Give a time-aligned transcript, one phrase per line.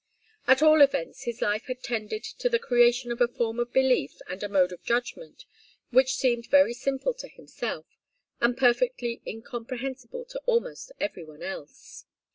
[0.47, 4.17] At all events, his life had tended to the creation of a form of belief
[4.25, 5.45] and a mode of judgment
[5.91, 7.85] which seemed very simple to himself,
[8.39, 12.05] and perfectly incomprehensible to almost every one else.